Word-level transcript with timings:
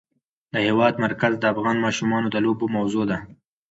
د 0.53 0.55
هېواد 0.67 0.93
مرکز 1.05 1.33
د 1.39 1.43
افغان 1.53 1.77
ماشومانو 1.85 2.27
د 2.31 2.35
لوبو 2.45 2.65
موضوع 2.75 3.03
ده. 3.11 3.17